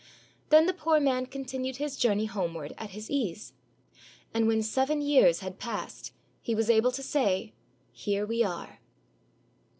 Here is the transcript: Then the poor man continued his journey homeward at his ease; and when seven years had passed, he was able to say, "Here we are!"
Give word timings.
Then 0.49 0.65
the 0.65 0.73
poor 0.73 0.99
man 0.99 1.27
continued 1.27 1.75
his 1.77 1.95
journey 1.95 2.25
homeward 2.25 2.73
at 2.79 2.89
his 2.89 3.07
ease; 3.11 3.53
and 4.33 4.47
when 4.47 4.63
seven 4.63 4.99
years 4.99 5.41
had 5.41 5.59
passed, 5.59 6.11
he 6.41 6.55
was 6.55 6.71
able 6.71 6.91
to 6.93 7.03
say, 7.03 7.53
"Here 7.91 8.25
we 8.25 8.43
are!" 8.43 8.79